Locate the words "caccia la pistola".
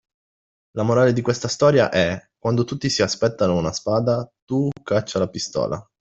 4.81-5.87